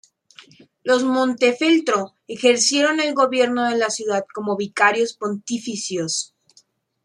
Los 0.83 1.03
Montefeltro 1.03 2.15
ejercieron 2.27 2.99
el 2.99 3.13
gobierno 3.13 3.69
de 3.69 3.77
la 3.77 3.91
ciudad 3.91 4.25
como 4.33 4.57
vicarios 4.57 5.13
pontificios. 5.13 6.33